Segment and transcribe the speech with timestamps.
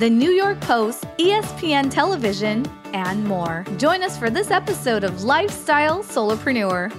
[0.00, 2.64] The New York Post, ESPN Television,
[2.94, 3.66] and more.
[3.76, 6.90] Join us for this episode of Lifestyle Solopreneur.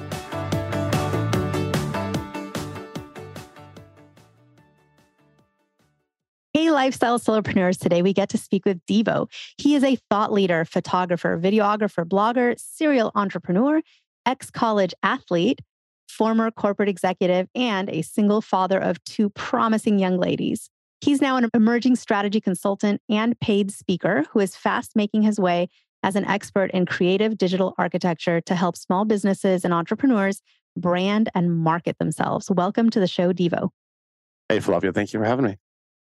[6.54, 7.80] Hey, lifestyle solopreneurs.
[7.80, 9.32] Today we get to speak with Deevo.
[9.58, 13.82] He is a thought leader, photographer, videographer, blogger, serial entrepreneur,
[14.28, 15.60] ex college athlete,
[16.08, 20.70] former corporate executive, and a single father of two promising young ladies.
[21.02, 25.68] He's now an emerging strategy consultant and paid speaker who is fast making his way
[26.04, 30.44] as an expert in creative digital architecture to help small businesses and entrepreneurs
[30.78, 32.52] brand and market themselves.
[32.52, 33.70] Welcome to the show, Deevo.
[34.48, 34.92] Hey, Flavia.
[34.94, 35.58] Thank you for having me.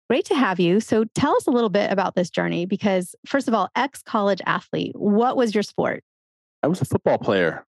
[0.07, 0.79] Great to have you.
[0.79, 4.41] So tell us a little bit about this journey because, first of all, ex college
[4.45, 6.03] athlete, what was your sport?
[6.61, 7.65] I was a football player,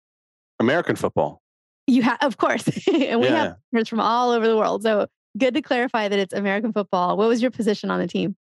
[0.61, 1.41] American football.
[1.87, 2.67] You have, of course.
[2.93, 3.37] and we yeah.
[3.37, 4.83] have listeners from all over the world.
[4.83, 7.17] So good to clarify that it's American football.
[7.17, 8.37] What was your position on the team?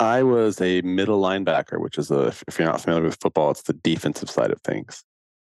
[0.00, 3.62] I was a middle linebacker, which is a, if you're not familiar with football, it's
[3.62, 5.02] the defensive side of things.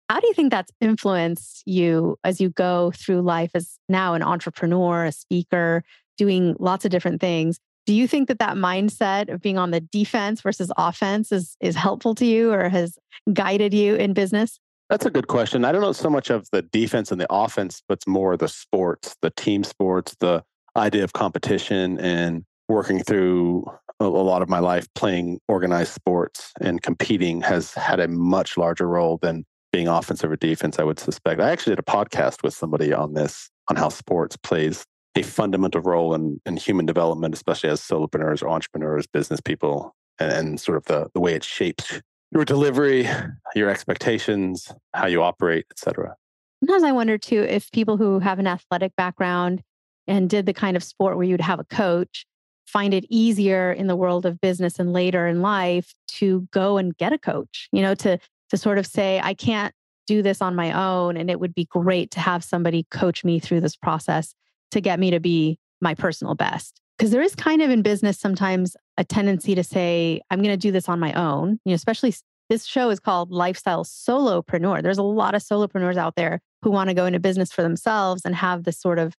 [0.08, 4.22] How do you think that's influenced you as you go through life as now an
[4.22, 5.84] entrepreneur, a speaker,
[6.16, 7.60] doing lots of different things?
[7.84, 11.74] Do you think that that mindset of being on the defense versus offense is is
[11.74, 12.98] helpful to you or has
[13.32, 14.58] guided you in business?
[14.88, 15.66] That's a good question.
[15.66, 18.48] I don't know so much of the defense and the offense, but it's more the
[18.48, 20.42] sports, the team sports, the
[20.78, 23.64] idea of competition and working through
[24.00, 28.86] a, lot of my life playing organized sports and competing has had a much larger
[28.86, 31.40] role than being offensive or defense, I would suspect.
[31.40, 34.84] I actually did a podcast with somebody on this, on how sports plays
[35.16, 40.32] a fundamental role in, in human development, especially as solopreneurs or entrepreneurs, business people, and,
[40.32, 42.00] and sort of the, the way it shapes
[42.30, 43.08] your delivery,
[43.54, 46.14] your expectations, how you operate, etc.
[46.62, 49.62] Sometimes I wonder too if people who have an athletic background
[50.08, 52.26] and did the kind of sport where you'd have a coach
[52.68, 56.96] find it easier in the world of business and later in life to go and
[56.98, 58.18] get a coach, you know, to
[58.50, 59.74] to sort of say, I can't
[60.06, 61.16] do this on my own.
[61.16, 64.34] And it would be great to have somebody coach me through this process
[64.70, 66.80] to get me to be my personal best.
[66.96, 70.56] Because there is kind of in business sometimes a tendency to say, I'm going to
[70.56, 71.60] do this on my own.
[71.64, 72.14] You know, especially
[72.48, 74.82] this show is called Lifestyle Solopreneur.
[74.82, 78.22] There's a lot of solopreneurs out there who want to go into business for themselves
[78.24, 79.14] and have this sort of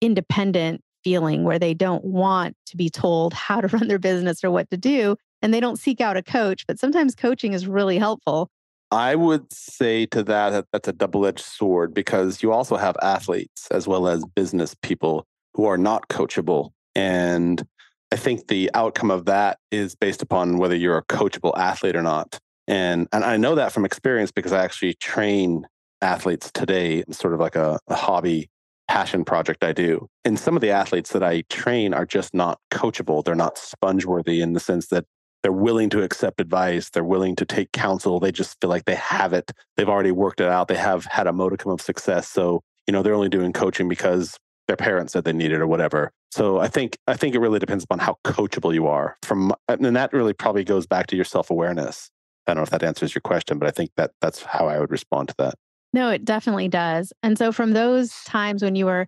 [0.00, 4.50] independent feeling where they don't want to be told how to run their business or
[4.50, 5.16] what to do.
[5.42, 8.50] And they don't seek out a coach, but sometimes coaching is really helpful.
[8.90, 12.96] I would say to that, that that's a double edged sword because you also have
[13.02, 16.70] athletes as well as business people who are not coachable.
[16.94, 17.66] And
[18.12, 22.02] I think the outcome of that is based upon whether you're a coachable athlete or
[22.02, 22.38] not.
[22.68, 25.66] And, and I know that from experience because I actually train
[26.00, 28.48] athletes today, sort of like a, a hobby
[28.88, 30.08] passion project I do.
[30.24, 33.24] And some of the athletes that I train are just not coachable.
[33.24, 35.04] They're not sponge worthy in the sense that
[35.42, 36.90] they're willing to accept advice.
[36.90, 38.18] They're willing to take counsel.
[38.18, 39.52] They just feel like they have it.
[39.76, 40.68] They've already worked it out.
[40.68, 42.28] They have had a modicum of success.
[42.28, 45.66] So you know they're only doing coaching because their parents said they needed it or
[45.66, 46.10] whatever.
[46.30, 49.16] So i think i think it really depends upon how coachable you are.
[49.22, 52.10] From and that really probably goes back to your self-awareness.
[52.46, 54.78] I don't know if that answers your question but i think that that's how i
[54.78, 55.54] would respond to that
[55.94, 59.06] no it definitely does and so from those times when you were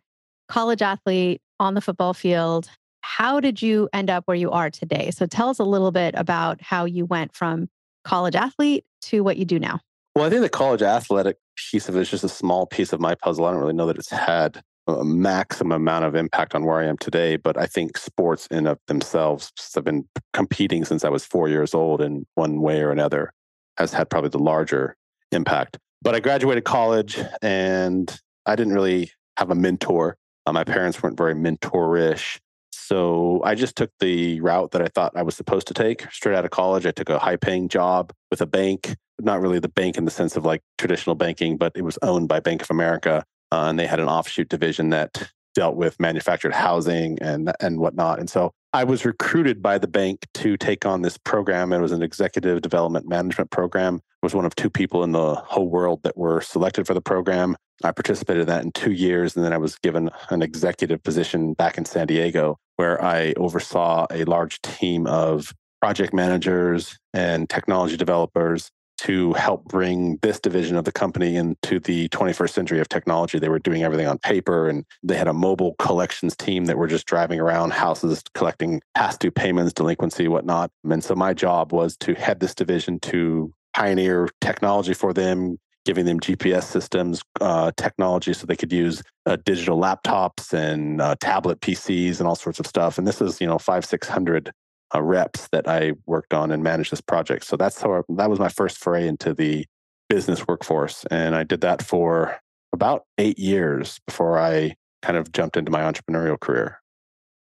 [0.48, 2.70] college athlete on the football field
[3.06, 5.12] how did you end up where you are today?
[5.12, 7.68] So tell us a little bit about how you went from
[8.04, 9.78] college athlete to what you do now.
[10.16, 11.36] Well, I think the college athletic
[11.70, 13.44] piece of it is just a small piece of my puzzle.
[13.44, 16.86] I don't really know that it's had a maximum amount of impact on where I
[16.86, 21.24] am today, but I think sports in of themselves have been competing since I was
[21.24, 23.32] four years old in one way or another
[23.78, 24.96] has had probably the larger
[25.30, 25.78] impact.
[26.02, 30.16] But I graduated college and I didn't really have a mentor.
[30.46, 32.38] Uh, my parents weren't very mentorish.
[32.72, 36.10] So I just took the route that I thought I was supposed to take.
[36.12, 39.58] Straight out of college, I took a high paying job with a bank, not really
[39.58, 42.62] the bank in the sense of like traditional banking, but it was owned by Bank
[42.62, 43.24] of America.
[43.50, 48.20] Uh, and they had an offshoot division that dealt with manufactured housing and, and whatnot.
[48.20, 51.72] And so I was recruited by the bank to take on this program.
[51.72, 54.00] It was an executive development management program.
[54.26, 57.54] Was one of two people in the whole world that were selected for the program.
[57.84, 61.54] I participated in that in two years, and then I was given an executive position
[61.54, 67.96] back in San Diego where I oversaw a large team of project managers and technology
[67.96, 73.38] developers to help bring this division of the company into the 21st century of technology.
[73.38, 76.88] They were doing everything on paper and they had a mobile collections team that were
[76.88, 80.72] just driving around houses collecting past due payments, delinquency, whatnot.
[80.82, 86.06] And so my job was to head this division to pioneer technology for them, giving
[86.06, 91.60] them GPS systems, uh, technology so they could use uh, digital laptops and uh, tablet
[91.60, 92.96] PCs and all sorts of stuff.
[92.96, 94.50] And this is, you know, five, 600
[94.94, 97.44] uh, reps that I worked on and managed this project.
[97.44, 99.66] So that's how I, that was my first foray into the
[100.08, 102.38] business workforce, and I did that for
[102.72, 106.80] about eight years before I kind of jumped into my entrepreneurial career.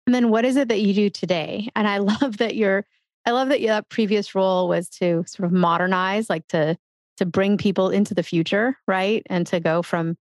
[0.06, 1.68] And then, what is it that you do today?
[1.74, 2.86] And I love that your
[3.24, 6.76] I love that your previous role was to sort of modernize, like to
[7.18, 9.22] to bring people into the future, right?
[9.28, 10.16] And to go from,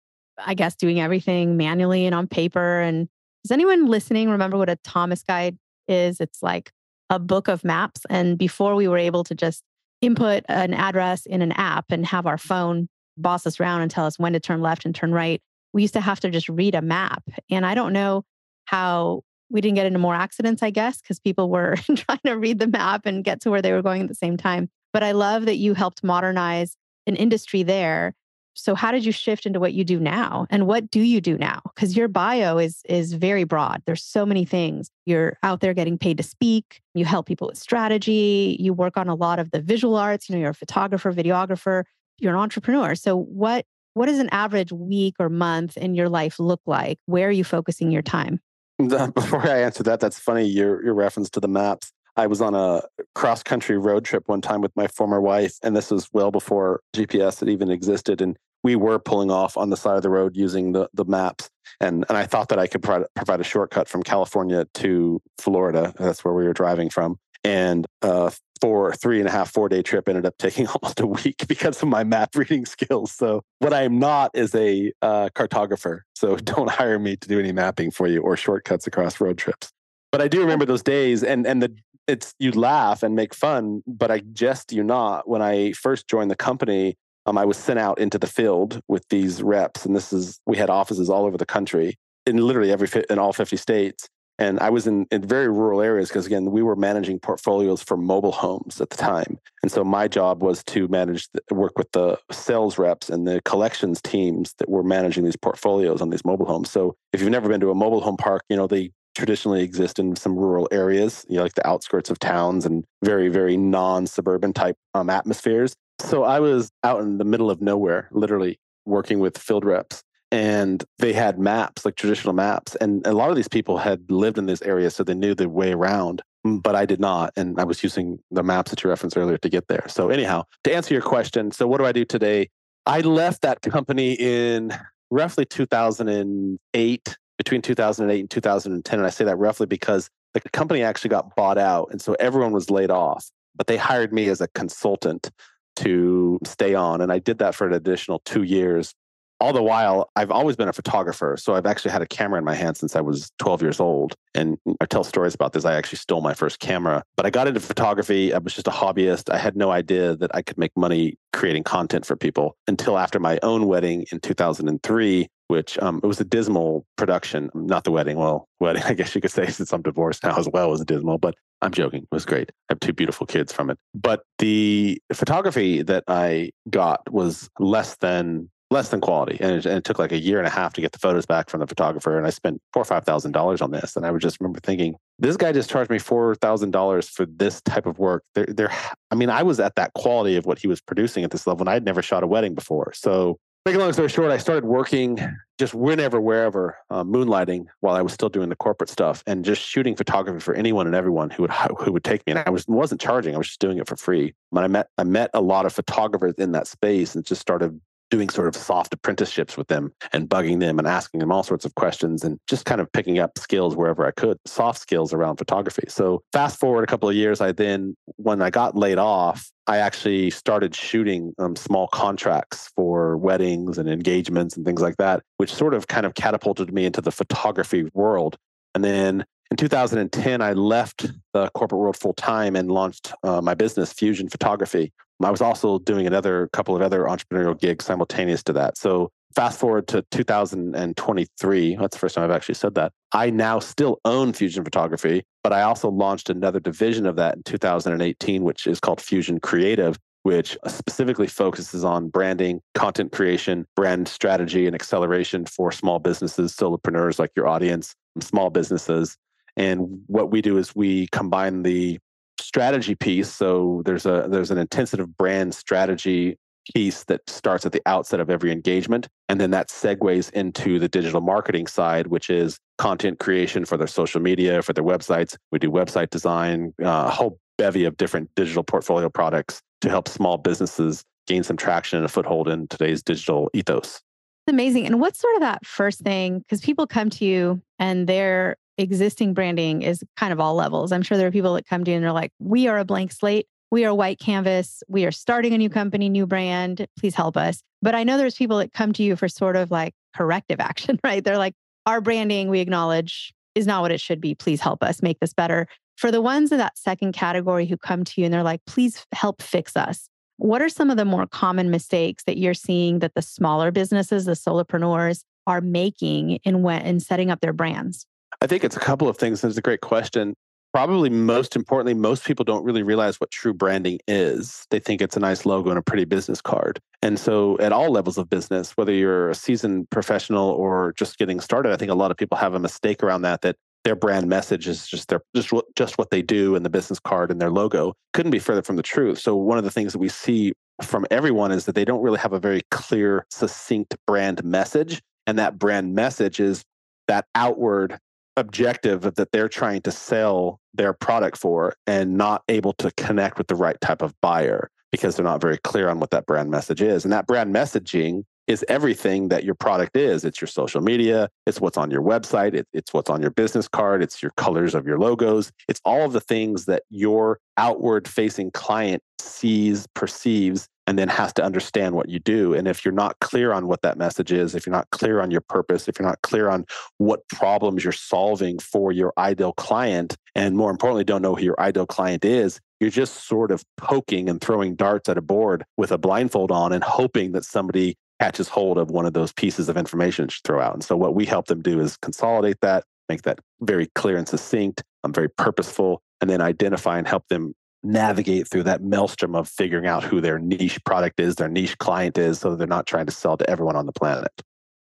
[0.43, 2.79] I guess, doing everything manually and on paper.
[2.79, 3.07] And
[3.43, 5.57] does anyone listening remember what a Thomas guide
[5.87, 6.19] is?
[6.21, 6.71] It's like
[7.09, 8.01] a book of maps.
[8.09, 9.63] And before we were able to just
[10.01, 14.05] input an address in an app and have our phone boss us around and tell
[14.05, 15.41] us when to turn left and turn right,
[15.73, 17.23] we used to have to just read a map.
[17.49, 18.23] And I don't know
[18.65, 22.59] how we didn't get into more accidents, I guess, because people were trying to read
[22.59, 24.69] the map and get to where they were going at the same time.
[24.93, 28.13] But I love that you helped modernize an industry there.
[28.53, 30.47] So how did you shift into what you do now?
[30.49, 31.61] And what do you do now?
[31.75, 33.83] Because your bio is is very broad.
[33.85, 34.89] There's so many things.
[35.05, 36.81] You're out there getting paid to speak.
[36.95, 38.57] You help people with strategy.
[38.59, 40.27] You work on a lot of the visual arts.
[40.27, 41.83] You know you're a photographer videographer.
[42.17, 42.95] You're an entrepreneur.
[42.95, 46.97] So what what does an average week or month in your life look like?
[47.05, 48.39] Where are you focusing your time
[49.13, 52.55] before i answer that that's funny your your reference to the maps I was on
[52.55, 52.81] a
[53.13, 56.81] cross country road trip one time with my former wife, and this was well before
[56.95, 58.21] GPS had even existed.
[58.21, 61.49] And we were pulling off on the side of the road using the, the maps.
[61.79, 65.93] And, and I thought that I could provide, provide a shortcut from California to Florida.
[65.99, 67.19] That's where we were driving from.
[67.43, 71.07] And uh, for three and a half, four day trip ended up taking almost a
[71.07, 73.11] week because of my map reading skills.
[73.11, 76.01] So, what I am not is a uh, cartographer.
[76.15, 79.71] So, don't hire me to do any mapping for you or shortcuts across road trips.
[80.11, 81.75] But I do remember those days, and and the
[82.07, 85.27] it's you laugh and make fun, but I jest you not.
[85.27, 86.95] When I first joined the company,
[87.25, 90.57] um, I was sent out into the field with these reps, and this is we
[90.57, 94.07] had offices all over the country in literally every in all 50 states.
[94.39, 97.97] And I was in, in very rural areas because again, we were managing portfolios for
[97.97, 99.39] mobile homes at the time.
[99.63, 103.41] And so my job was to manage, the, work with the sales reps and the
[103.45, 106.69] collections teams that were managing these portfolios on these mobile homes.
[106.69, 109.97] So if you've never been to a mobile home park, you know, they traditionally exist
[109.97, 114.53] in some rural areas, you know, like the outskirts of towns and very, very non-suburban
[114.53, 115.73] type um, atmospheres.
[115.99, 120.03] So I was out in the middle of nowhere, literally working with field reps.
[120.31, 122.75] And they had maps, like traditional maps.
[122.75, 125.47] And a lot of these people had lived in this area, so they knew the
[125.47, 126.21] way around.
[126.43, 127.33] But I did not.
[127.35, 129.85] And I was using the maps that you referenced earlier to get there.
[129.87, 132.49] So, anyhow, to answer your question, so what do I do today?
[132.85, 134.73] I left that company in
[135.09, 138.99] roughly 2008, between 2008 and 2010.
[138.99, 141.89] And I say that roughly because the company actually got bought out.
[141.91, 145.31] And so everyone was laid off, but they hired me as a consultant
[145.77, 147.01] to stay on.
[147.01, 148.93] And I did that for an additional two years.
[149.39, 151.37] All the while, I've always been a photographer.
[151.37, 154.15] So I've actually had a camera in my hand since I was 12 years old.
[154.33, 155.65] And I tell stories about this.
[155.65, 158.33] I actually stole my first camera, but I got into photography.
[158.33, 159.31] I was just a hobbyist.
[159.31, 163.19] I had no idea that I could make money creating content for people until after
[163.19, 167.49] my own wedding in 2003 which um, it was a dismal production.
[167.53, 168.17] Not the wedding.
[168.17, 171.17] Well, wedding, I guess you could say, since I'm divorced now as well, was dismal.
[171.17, 172.03] But I'm joking.
[172.03, 172.51] It was great.
[172.69, 173.77] I have two beautiful kids from it.
[173.95, 179.77] But the photography that I got was less than less than quality, and it, and
[179.77, 181.67] it took like a year and a half to get the photos back from the
[181.67, 182.17] photographer.
[182.17, 183.95] And I spent four or five thousand dollars on this.
[183.95, 187.25] And I would just remember thinking, this guy just charged me four thousand dollars for
[187.25, 188.23] this type of work.
[188.35, 188.71] There, there.
[189.11, 191.61] I mean, I was at that quality of what he was producing at this level,
[191.63, 192.93] and I'd never shot a wedding before.
[192.93, 195.19] So Make a long story short, I started working
[195.59, 199.61] just whenever, wherever, uh, moonlighting while I was still doing the corporate stuff and just
[199.61, 202.31] shooting photography for anyone and everyone who would who would take me.
[202.31, 204.33] And I was wasn't charging; I was just doing it for free.
[204.53, 207.77] But I met I met a lot of photographers in that space and just started
[208.09, 211.65] doing sort of soft apprenticeships with them and bugging them and asking them all sorts
[211.65, 215.37] of questions and just kind of picking up skills wherever I could, soft skills around
[215.37, 215.85] photography.
[215.87, 219.77] So fast forward a couple of years, I then, when I got laid off, I
[219.77, 225.53] actually started shooting um, small contracts for weddings and engagements and things like that, which
[225.53, 228.37] sort of kind of catapulted me into the photography world.
[228.73, 233.53] And then in 2010, I left the corporate world full time and launched uh, my
[233.53, 234.91] business, Fusion Photography,
[235.23, 238.77] I was also doing another couple of other entrepreneurial gigs simultaneous to that.
[238.77, 241.75] So fast forward to 2023.
[241.75, 242.91] That's the first time I've actually said that.
[243.11, 247.43] I now still own Fusion Photography, but I also launched another division of that in
[247.43, 254.65] 2018, which is called Fusion Creative, which specifically focuses on branding, content creation, brand strategy,
[254.65, 259.17] and acceleration for small businesses, solopreneurs like your audience, small businesses.
[259.55, 261.99] And what we do is we combine the
[262.39, 263.31] strategy piece.
[263.31, 266.37] So there's a there's an intensive brand strategy
[266.73, 269.07] piece that starts at the outset of every engagement.
[269.29, 273.87] And then that segues into the digital marketing side, which is content creation for their
[273.87, 275.35] social media, for their websites.
[275.51, 280.07] We do website design, uh, a whole bevy of different digital portfolio products to help
[280.07, 284.01] small businesses gain some traction and a foothold in today's digital ethos.
[284.47, 284.85] Amazing.
[284.85, 286.39] And what's sort of that first thing?
[286.39, 290.91] Because people come to you and their existing branding is kind of all levels.
[290.91, 292.85] I'm sure there are people that come to you and they're like, we are a
[292.85, 294.81] blank slate we are white canvas.
[294.87, 296.87] We are starting a new company, new brand.
[296.97, 297.61] Please help us.
[297.81, 300.99] But I know there's people that come to you for sort of like corrective action,
[301.03, 301.23] right?
[301.23, 301.53] They're like,
[301.85, 304.35] our branding, we acknowledge, is not what it should be.
[304.35, 305.67] Please help us make this better.
[305.97, 309.05] For the ones in that second category who come to you and they're like, please
[309.13, 310.09] help fix us.
[310.37, 314.25] What are some of the more common mistakes that you're seeing that the smaller businesses,
[314.25, 318.05] the solopreneurs, are making in when in setting up their brands?
[318.41, 319.43] I think it's a couple of things.
[319.43, 320.35] It's a great question
[320.77, 324.67] probably most importantly, most people don't really realize what true branding is.
[324.69, 326.79] They think it's a nice logo and a pretty business card.
[327.01, 331.39] And so, at all levels of business, whether you're a seasoned professional or just getting
[331.39, 333.41] started, I think a lot of people have a mistake around that.
[333.41, 336.69] That their brand message is just their just what just what they do in the
[336.69, 339.17] business card and their logo couldn't be further from the truth.
[339.17, 340.53] So one of the things that we see
[340.83, 345.39] from everyone is that they don't really have a very clear, succinct brand message, and
[345.39, 346.63] that brand message is
[347.07, 347.97] that outward
[348.37, 353.47] objective that they're trying to sell their product for and not able to connect with
[353.47, 356.81] the right type of buyer because they're not very clear on what that brand message
[356.81, 357.03] is.
[357.03, 360.23] And that brand messaging is everything that your product is.
[360.23, 363.67] It's your social media, it's what's on your website, it, it's what's on your business
[363.67, 368.07] card, it's your colors of your logos, it's all of the things that your outward
[368.07, 372.53] facing client sees, perceives, and then has to understand what you do.
[372.53, 375.29] And if you're not clear on what that message is, if you're not clear on
[375.29, 376.65] your purpose, if you're not clear on
[376.97, 381.59] what problems you're solving for your ideal client, and more importantly, don't know who your
[381.59, 385.91] ideal client is, you're just sort of poking and throwing darts at a board with
[385.91, 389.77] a blindfold on and hoping that somebody catches hold of one of those pieces of
[389.77, 390.73] information to throw out.
[390.73, 394.27] And so what we help them do is consolidate that, make that very clear and
[394.27, 397.53] succinct, um, very purposeful, and then identify and help them
[397.83, 402.17] navigate through that maelstrom of figuring out who their niche product is, their niche client
[402.17, 404.31] is, so they're not trying to sell to everyone on the planet.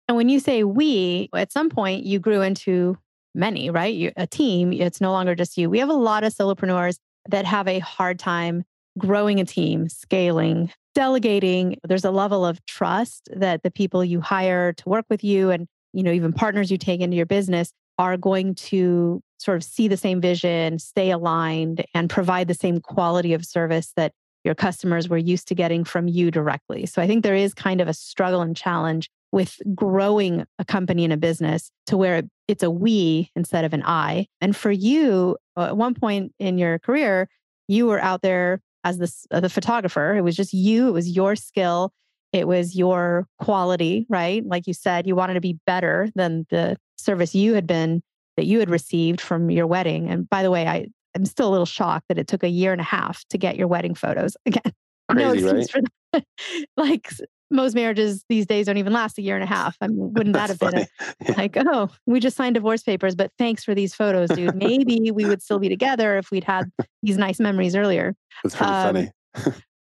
[0.09, 2.97] And when you say we, at some point you grew into
[3.35, 3.95] many, right?
[3.95, 5.69] You, a team, it's no longer just you.
[5.69, 8.65] We have a lot of solopreneurs that have a hard time
[8.99, 11.79] growing a team, scaling, delegating.
[11.87, 15.67] There's a level of trust that the people you hire to work with you and,
[15.93, 19.89] you know, even partners you take into your business are going to sort of see
[19.89, 24.13] the same vision, stay aligned, and provide the same quality of service that
[24.45, 26.87] your customers were used to getting from you directly.
[26.87, 31.05] So I think there is kind of a struggle and challenge with growing a company
[31.05, 34.29] and a business to where it's a we instead of an I.
[34.41, 37.29] And for you, at one point in your career,
[37.67, 40.15] you were out there as the, uh, the photographer.
[40.15, 41.93] It was just you, it was your skill,
[42.33, 44.47] it was your quality, right?
[44.47, 48.03] Like you said, you wanted to be better than the service you had been
[48.37, 50.09] that you had received from your wedding.
[50.09, 52.73] And by the way, I I'm still a little shocked that it took a year
[52.73, 54.37] and a half to get your wedding photos.
[54.47, 54.73] Again,
[55.11, 55.85] Crazy, no excuse right?
[56.13, 56.25] for that.
[56.77, 57.11] like
[57.51, 59.77] most marriages these days don't even last a year and a half.
[59.81, 60.87] I mean, wouldn't that have been a,
[61.37, 64.55] like, oh, we just signed divorce papers, but thanks for these photos, dude.
[64.57, 66.71] Maybe we would still be together if we'd had
[67.03, 68.15] these nice memories earlier.
[68.43, 69.13] That's pretty um, funny.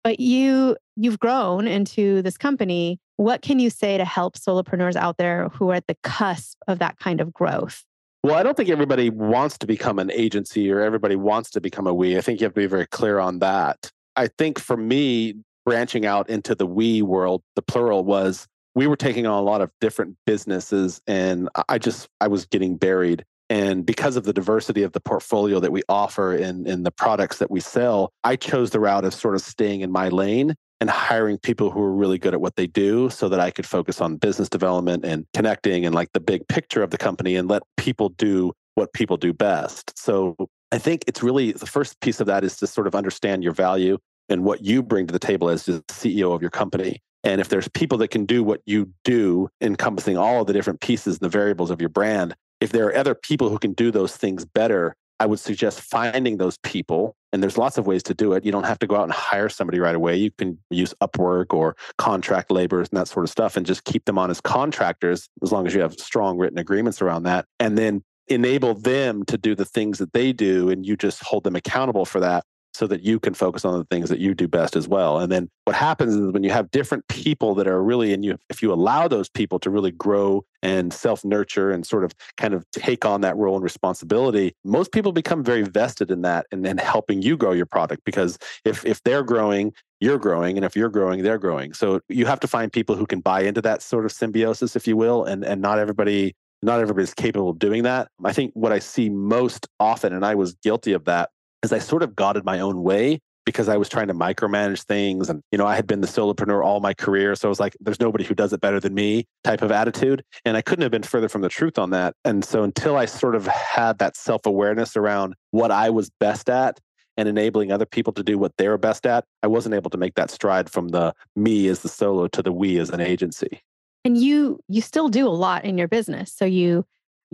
[0.05, 2.99] but you you've grown into this company.
[3.17, 6.81] What can you say to help solopreneurs out there who are at the cusp of
[6.81, 7.85] that kind of growth?
[8.25, 11.87] Well, I don't think everybody wants to become an agency or everybody wants to become
[11.87, 12.17] a we.
[12.17, 13.91] I think you have to be very clear on that.
[14.17, 15.35] I think for me,
[15.67, 19.61] branching out into the we world, the plural was we were taking on a lot
[19.61, 23.27] of different businesses and I just I was getting buried.
[23.51, 27.37] And because of the diversity of the portfolio that we offer in, in the products
[27.41, 30.91] that we sell, I chose the route of sort of staying in my lane and
[30.91, 34.03] hiring people who are really good at what they do so that I could focus
[34.03, 37.63] on business development and connecting and like the big picture of the company and let
[37.79, 39.99] people do what people do best.
[39.99, 40.37] So
[40.73, 43.55] I think it's really the first piece of that is to sort of understand your
[43.55, 43.97] value
[44.29, 47.01] and what you bring to the table as the CEO of your company.
[47.23, 50.83] And if there's people that can do what you do, encompassing all of the different
[50.83, 53.91] pieces and the variables of your brand, if there are other people who can do
[53.91, 57.17] those things better, I would suggest finding those people.
[57.33, 58.45] And there's lots of ways to do it.
[58.45, 60.17] You don't have to go out and hire somebody right away.
[60.17, 64.05] You can use Upwork or contract laborers and that sort of stuff and just keep
[64.05, 67.47] them on as contractors as long as you have strong written agreements around that.
[67.59, 71.45] And then enable them to do the things that they do and you just hold
[71.45, 72.45] them accountable for that.
[72.75, 75.19] So that you can focus on the things that you do best as well.
[75.19, 78.37] And then what happens is when you have different people that are really, and you,
[78.51, 82.53] if you allow those people to really grow and self nurture and sort of kind
[82.53, 86.65] of take on that role and responsibility, most people become very vested in that and
[86.65, 88.05] then helping you grow your product.
[88.05, 90.57] Because if, if they're growing, you're growing.
[90.57, 91.73] And if you're growing, they're growing.
[91.73, 94.87] So you have to find people who can buy into that sort of symbiosis, if
[94.89, 95.25] you will.
[95.25, 98.09] And, and not everybody not everybody's capable of doing that.
[98.25, 101.29] I think what I see most often, and I was guilty of that,
[101.65, 104.85] is I sort of got in my own way because I was trying to micromanage
[104.85, 105.29] things.
[105.29, 107.35] And, you know, I had been the solopreneur all my career.
[107.35, 110.23] So I was like, there's nobody who does it better than me type of attitude.
[110.45, 112.15] And I couldn't have been further from the truth on that.
[112.25, 116.49] And so until I sort of had that self awareness around what I was best
[116.49, 116.81] at
[117.17, 120.15] and enabling other people to do what they're best at, I wasn't able to make
[120.15, 123.61] that stride from the me as the solo to the we as an agency.
[124.07, 126.33] And you you still do a lot in your business.
[126.33, 126.85] So you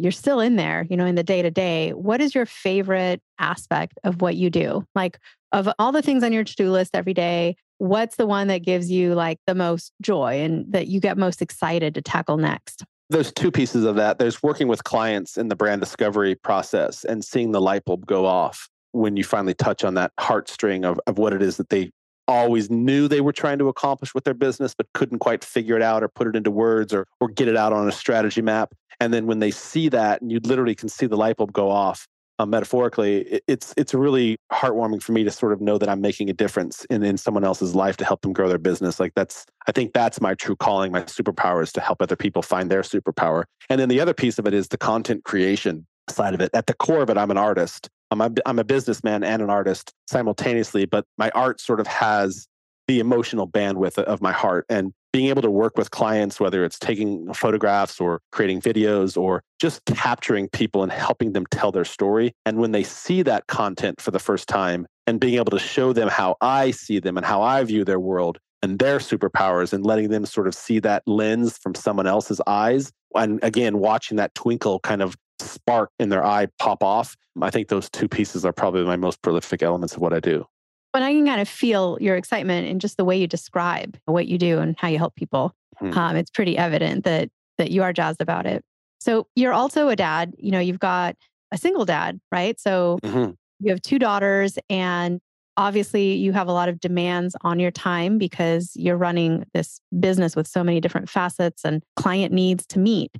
[0.02, 1.90] you're still in there, you know, in the day to day.
[1.90, 4.84] What is your favorite aspect of what you do?
[4.94, 5.18] Like,
[5.52, 8.58] of all the things on your to do list every day, what's the one that
[8.58, 12.84] gives you like the most joy and that you get most excited to tackle next?
[13.08, 14.18] There's two pieces of that.
[14.18, 18.24] There's working with clients in the brand discovery process and seeing the light bulb go
[18.24, 21.90] off when you finally touch on that heartstring of, of what it is that they
[22.30, 25.82] always knew they were trying to accomplish with their business, but couldn't quite figure it
[25.82, 28.72] out or put it into words or, or get it out on a strategy map.
[29.00, 31.70] And then when they see that, and you literally can see the light bulb go
[31.70, 32.06] off,
[32.38, 36.00] uh, metaphorically, it, it's it's really heartwarming for me to sort of know that I'm
[36.00, 38.98] making a difference in, in someone else's life to help them grow their business.
[38.98, 40.90] Like that's, I think that's my true calling.
[40.90, 43.44] My superpower is to help other people find their superpower.
[43.68, 46.50] And then the other piece of it is the content creation side of it.
[46.54, 47.90] At the core of it, I'm an artist.
[48.10, 52.46] I'm a, I'm a businessman and an artist simultaneously, but my art sort of has
[52.88, 54.66] the emotional bandwidth of my heart.
[54.68, 59.42] And being able to work with clients, whether it's taking photographs or creating videos or
[59.60, 62.32] just capturing people and helping them tell their story.
[62.46, 65.92] And when they see that content for the first time and being able to show
[65.92, 69.84] them how I see them and how I view their world and their superpowers and
[69.84, 72.92] letting them sort of see that lens from someone else's eyes.
[73.14, 75.16] And again, watching that twinkle kind of
[75.50, 77.16] spark in their eye pop off.
[77.40, 80.46] I think those two pieces are probably my most prolific elements of what I do.
[80.92, 84.26] But I can kind of feel your excitement in just the way you describe what
[84.26, 85.54] you do and how you help people.
[85.78, 85.96] Hmm.
[85.96, 88.64] Um, it's pretty evident that that you are jazzed about it.
[89.00, 90.34] So you're also a dad.
[90.38, 91.16] You know, you've got
[91.52, 92.58] a single dad, right?
[92.58, 93.32] So mm-hmm.
[93.60, 95.20] you have two daughters, and
[95.56, 100.34] obviously you have a lot of demands on your time because you're running this business
[100.34, 103.10] with so many different facets and client needs to meet.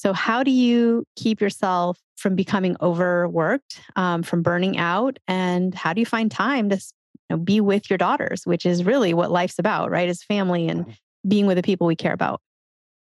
[0.00, 5.18] So, how do you keep yourself from becoming overworked, um, from burning out?
[5.28, 6.80] And how do you find time to you
[7.28, 10.08] know, be with your daughters, which is really what life's about, right?
[10.08, 11.28] Is family and mm-hmm.
[11.28, 12.40] being with the people we care about.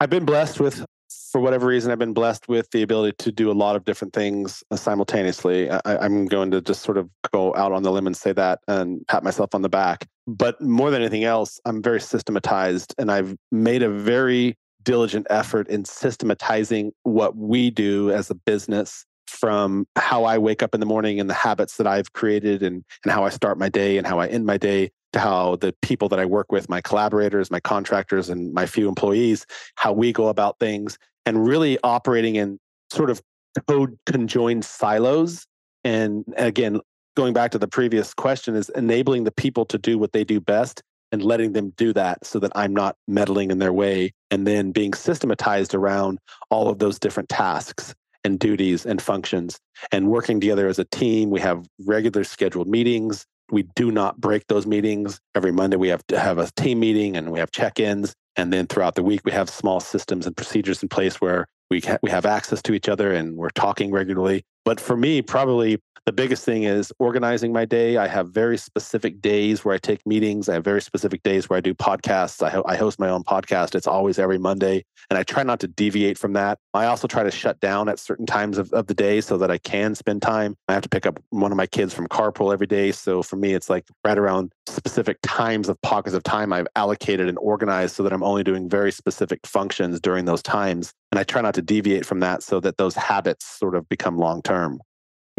[0.00, 0.82] I've been blessed with,
[1.30, 4.14] for whatever reason, I've been blessed with the ability to do a lot of different
[4.14, 5.70] things uh, simultaneously.
[5.70, 8.60] I, I'm going to just sort of go out on the limb and say that
[8.66, 10.06] and pat myself on the back.
[10.26, 15.68] But more than anything else, I'm very systematized and I've made a very diligent effort
[15.68, 20.86] in systematizing what we do as a business from how I wake up in the
[20.86, 24.06] morning and the habits that I've created and, and how I start my day and
[24.06, 27.50] how I end my day to how the people that I work with, my collaborators,
[27.50, 32.58] my contractors, and my few employees, how we go about things and really operating in
[32.90, 33.20] sort of
[33.68, 35.46] code conjoined silos.
[35.84, 36.80] And again,
[37.16, 40.40] going back to the previous question, is enabling the people to do what they do
[40.40, 44.46] best and letting them do that so that I'm not meddling in their way and
[44.46, 46.18] then being systematized around
[46.50, 47.94] all of those different tasks
[48.24, 49.58] and duties and functions
[49.92, 51.30] and working together as a team.
[51.30, 53.24] We have regular scheduled meetings.
[53.50, 55.20] We do not break those meetings.
[55.34, 58.14] Every Monday, we have to have a team meeting and we have check ins.
[58.36, 61.80] And then throughout the week, we have small systems and procedures in place where we,
[61.80, 64.44] ha- we have access to each other and we're talking regularly.
[64.68, 67.96] But for me, probably the biggest thing is organizing my day.
[67.96, 70.46] I have very specific days where I take meetings.
[70.46, 72.42] I have very specific days where I do podcasts.
[72.42, 73.74] I, ho- I host my own podcast.
[73.74, 74.84] It's always every Monday.
[75.08, 76.58] And I try not to deviate from that.
[76.74, 79.50] I also try to shut down at certain times of, of the day so that
[79.50, 80.54] I can spend time.
[80.68, 82.92] I have to pick up one of my kids from carpool every day.
[82.92, 87.26] So for me, it's like right around specific times of pockets of time I've allocated
[87.30, 90.92] and organized so that I'm only doing very specific functions during those times.
[91.10, 94.18] And I try not to deviate from that so that those habits sort of become
[94.18, 94.80] long term.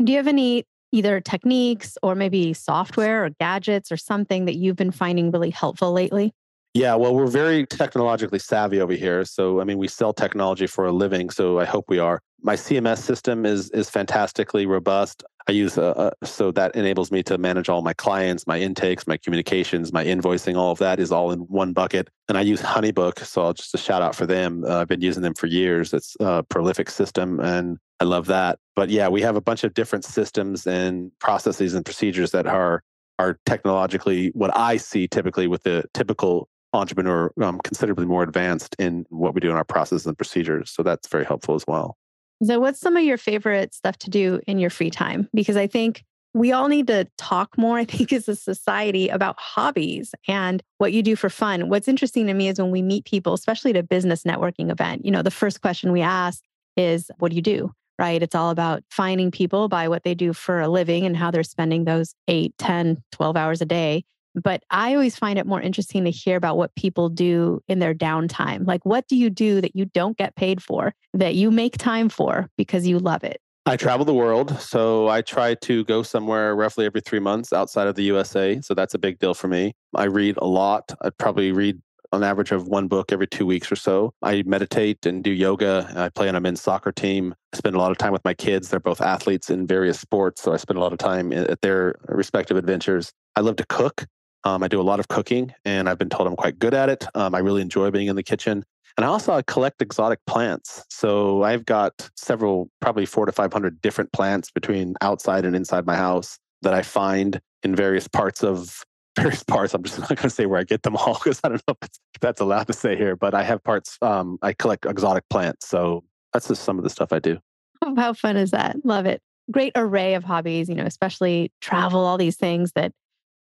[0.04, 4.76] Do you have any either techniques or maybe software or gadgets or something that you've
[4.76, 6.34] been finding really helpful lately?
[6.74, 9.26] Yeah, well, we're very technologically savvy over here.
[9.26, 11.30] So, I mean, we sell technology for a living.
[11.32, 12.22] So, I hope we are.
[12.42, 15.24] My CMS system is is fantastically robust.
[15.48, 19.08] I use uh, uh, so that enables me to manage all my clients, my intakes,
[19.08, 20.56] my communications, my invoicing.
[20.58, 22.10] All of that is all in one bucket.
[22.28, 24.64] And I use HoneyBook, so I'll just a shout out for them.
[24.64, 25.94] Uh, I've been using them for years.
[25.94, 28.60] It's a prolific system, and I love that.
[28.76, 32.84] But yeah, we have a bunch of different systems and processes and procedures that are
[33.18, 39.06] are technologically what I see typically with the typical entrepreneur um, considerably more advanced in
[39.10, 40.72] what we do in our processes and procedures.
[40.72, 41.98] So that's very helpful as well.
[42.44, 45.30] So, what's some of your favorite stuff to do in your free time?
[45.34, 49.38] Because I think we all need to talk more, I think, as a society about
[49.40, 51.70] hobbies and what you do for fun.
[51.70, 55.06] What's interesting to me is when we meet people, especially at a business networking event,
[55.06, 56.42] you know, the first question we ask
[56.78, 57.74] is, What do you do?
[57.98, 58.24] Right?
[58.24, 61.44] It's all about finding people by what they do for a living and how they're
[61.44, 64.06] spending those 8, 10, 12 hours a day.
[64.36, 67.94] But I always find it more interesting to hear about what people do in their
[67.94, 68.66] downtime.
[68.66, 72.10] Like, what do you do that you don't get paid for, that you make time
[72.10, 73.42] for because you love it?
[73.66, 74.60] I travel the world.
[74.60, 78.60] So I try to go somewhere roughly every three months outside of the USA.
[78.62, 79.74] So that's a big deal for me.
[79.96, 80.92] I read a lot.
[81.02, 81.80] I probably read
[82.12, 84.12] on average of one book every two weeks or so.
[84.24, 85.92] I meditate and do yoga.
[85.96, 87.36] I play on a men's soccer team.
[87.54, 88.70] I spend a lot of time with my kids.
[88.70, 90.42] They're both athletes in various sports.
[90.42, 93.12] So I spend a lot of time at their respective adventures.
[93.36, 94.06] I love to cook.
[94.44, 96.90] Um, I do a lot of cooking and I've been told I'm quite good at
[96.90, 97.06] it.
[97.16, 98.64] Um, I really enjoy being in the kitchen.
[98.98, 100.84] And I also collect exotic plants.
[100.90, 105.96] So I've got several, probably four to 500 different plants between outside and inside my
[105.96, 108.84] house that I find in various parts of
[109.20, 109.74] various parts.
[109.74, 111.76] I'm just not going to say where I get them all because I don't know
[111.82, 115.24] if, if, that's allowed to say here, but I have parts, um, I collect exotic
[115.30, 115.68] plants.
[115.68, 117.40] So that's just some of the stuff I do.
[117.96, 118.78] How fun is that?
[118.84, 119.22] Love it.
[119.52, 122.92] Great array of hobbies, you know, especially travel, all these things that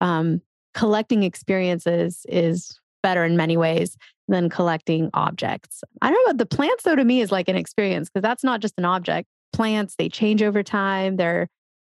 [0.01, 0.41] um,
[0.73, 5.83] collecting experiences is better in many ways than collecting objects.
[6.01, 8.61] I don't know, the plants though to me is like an experience because that's not
[8.61, 9.27] just an object.
[9.51, 11.17] Plants, they change over time.
[11.17, 11.47] They're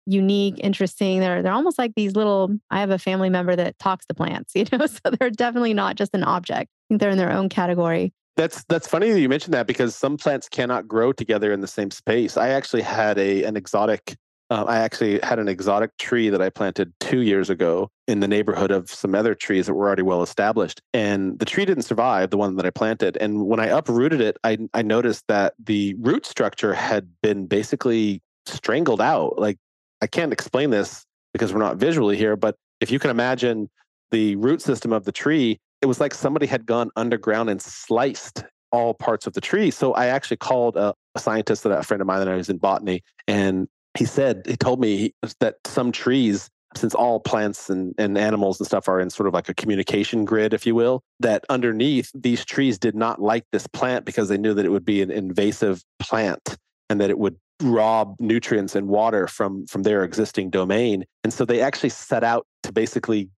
[0.05, 1.19] unique, interesting.
[1.19, 4.53] They're they're almost like these little I have a family member that talks to plants,
[4.55, 6.69] you know, so they're definitely not just an object.
[6.69, 8.13] I think they're in their own category.
[8.35, 11.67] That's that's funny that you mentioned that because some plants cannot grow together in the
[11.67, 12.37] same space.
[12.37, 14.15] I actually had a an exotic
[14.49, 18.27] uh, I actually had an exotic tree that I planted two years ago in the
[18.27, 20.81] neighborhood of some other trees that were already well established.
[20.93, 23.17] And the tree didn't survive, the one that I planted.
[23.19, 28.21] And when I uprooted it, I, I noticed that the root structure had been basically
[28.45, 29.38] strangled out.
[29.38, 29.57] Like,
[30.01, 33.69] I can't explain this because we're not visually here, but if you can imagine
[34.12, 38.45] the root system of the tree, it was like somebody had gone underground and sliced
[38.71, 39.71] all parts of the tree.
[39.71, 42.49] So I actually called a, a scientist that a friend of mine that I was
[42.49, 47.95] in botany, and he said he told me that some trees since all plants and,
[47.97, 51.01] and animals and stuff are in sort of like a communication grid, if you will,
[51.19, 54.86] that underneath these trees did not like this plant because they knew that it would
[54.86, 56.57] be an invasive plant
[56.89, 61.03] and that it would rob nutrients and water from from their existing domain.
[61.23, 63.29] And so they actually set out to basically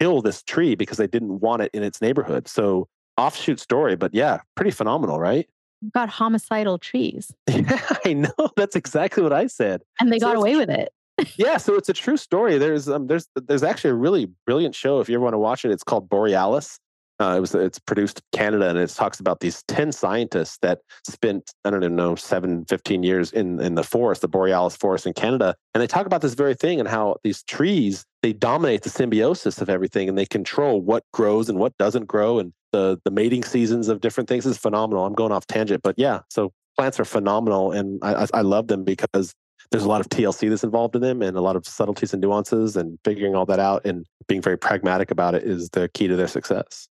[0.00, 2.46] kill this tree because they didn't want it in its neighborhood.
[2.46, 5.48] So offshoot story, but yeah, pretty phenomenal, right?
[5.92, 7.32] Got homicidal trees.
[7.56, 8.50] Yeah, I know.
[8.56, 9.82] That's exactly what I said.
[9.98, 10.92] And they so got away with it.
[11.36, 12.58] yeah, so it's a true story.
[12.58, 15.64] There's um, there's there's actually a really brilliant show if you ever want to watch
[15.64, 15.70] it.
[15.70, 16.78] It's called Borealis.
[17.18, 20.80] Uh, it was it's produced in Canada and it talks about these 10 scientists that
[21.06, 25.06] spent I don't even know 7 15 years in in the forest the borealis forest
[25.06, 28.82] in Canada and they talk about this very thing and how these trees they dominate
[28.82, 33.00] the symbiosis of everything and they control what grows and what doesn't grow and the
[33.04, 35.06] the mating seasons of different things is phenomenal.
[35.06, 38.84] I'm going off tangent, but yeah, so plants are phenomenal and I, I love them
[38.84, 39.32] because
[39.70, 42.20] there's a lot of TLC that's involved in them and a lot of subtleties and
[42.20, 46.06] nuances and figuring all that out and being very pragmatic about it is the key
[46.06, 46.86] to their success.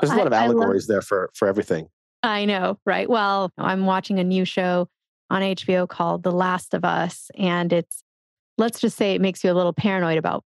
[0.00, 1.88] There's a lot of allegories love, there for for everything.
[2.22, 3.08] I know, right?
[3.08, 4.88] Well, I'm watching a new show
[5.30, 8.02] on HBO called The Last of Us, and it's
[8.58, 10.44] let's just say it makes you a little paranoid about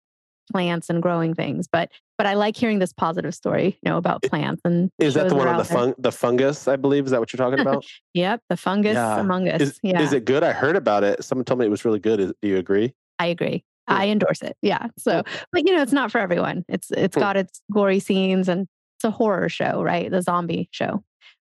[0.51, 4.23] plants and growing things, but but I like hearing this positive story, you know, about
[4.23, 6.67] plants and is that the one on the fun, the fungus?
[6.67, 7.85] I believe is that what you're talking about?
[8.13, 9.19] yep, the fungus yeah.
[9.19, 9.61] among us.
[9.61, 10.01] Is, yeah.
[10.01, 10.43] is it good?
[10.43, 11.23] I heard about it.
[11.23, 12.19] Someone told me it was really good.
[12.19, 12.93] Is, do you agree?
[13.19, 13.63] I agree.
[13.87, 14.57] I endorse it.
[14.61, 14.87] Yeah.
[14.97, 16.65] So, but you know, it's not for everyone.
[16.67, 17.21] It's it's hmm.
[17.21, 20.09] got its gory scenes and it's a horror show, right?
[20.09, 21.03] The zombie show.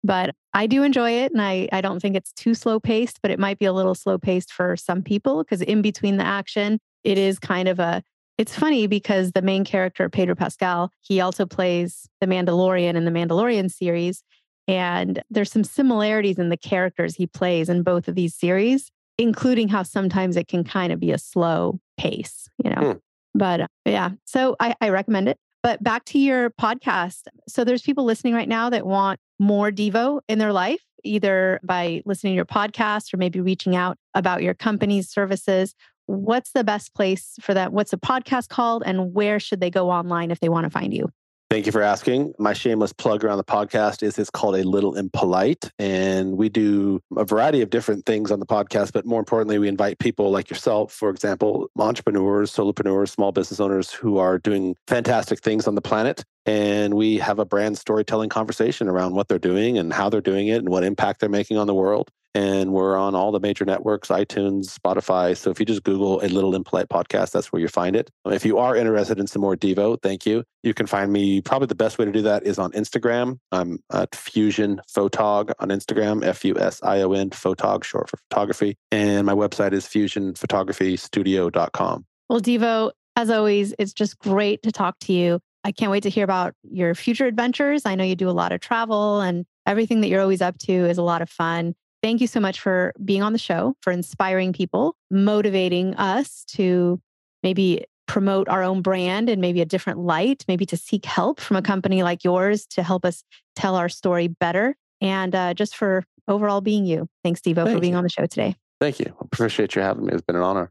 [0.05, 3.31] But I do enjoy it and I I don't think it's too slow paced, but
[3.31, 6.79] it might be a little slow paced for some people because in between the action,
[7.05, 8.03] it is kind of a
[8.39, 13.11] it's funny because the main character, Pedro Pascal, he also plays the Mandalorian in the
[13.11, 14.23] Mandalorian series.
[14.69, 19.69] And there's some similarities in the characters he plays in both of these series, including
[19.69, 22.93] how sometimes it can kind of be a slow pace, you know.
[22.93, 22.99] Hmm.
[23.35, 25.39] But uh, yeah, so I, I recommend it.
[25.63, 27.23] But back to your podcast.
[27.49, 32.03] So there's people listening right now that want more Deevo in their life, either by
[32.07, 35.75] listening to your podcast or maybe reaching out about your company's services
[36.07, 37.73] what's the best place for that?
[37.73, 40.95] What's the podcast called and where should they go online if they want to find
[40.95, 41.11] you?
[41.49, 42.35] Thank you for asking.
[42.41, 45.71] My shameless plug around the podcast is it's called A Little Impolite.
[45.79, 49.69] And we do a variety of different things on the podcast, but more importantly, we
[49.69, 55.39] invite people like yourself, for example, entrepreneurs, solopreneurs, small business owners who are doing fantastic
[55.39, 56.25] things on the planet.
[56.47, 60.49] And we have a brand storytelling conversation around what they're doing and how they're doing
[60.49, 63.65] it and what impact they're making on the world and we're on all the major
[63.65, 65.35] networks iTunes, Spotify.
[65.35, 68.11] So if you just Google a little impolite podcast, that's where you find it.
[68.27, 70.45] If you are interested in some more Deevo, thank you.
[70.63, 73.39] You can find me probably the best way to do that is on Instagram.
[73.53, 78.19] I'm at Fusion Photog on Instagram, F U S I O N, Photog, short for
[78.29, 78.77] photography.
[78.93, 82.05] And my website is fusionphotographystudio.com.
[82.29, 85.41] Well, Deevo, as always, it's just great to talk to you.
[85.67, 87.85] I can't wait to hear about your future adventures.
[87.85, 90.73] I know you do a lot of travel and everything that you're always up to
[90.73, 91.75] is a lot of fun.
[92.05, 97.01] Thank you so much for being on the show, for inspiring people, motivating us to
[97.43, 101.57] maybe promote our own brand in maybe a different light, maybe to seek help from
[101.57, 103.25] a company like yours to help us
[103.57, 104.77] tell our story better.
[105.01, 107.09] And uh, just for overall being you.
[107.25, 107.99] Thanks, Deevo, Thank for being you.
[107.99, 108.55] on the show today.
[108.81, 109.13] Thank you.
[109.19, 110.13] Appreciate you having me.
[110.13, 110.71] It's been an honor.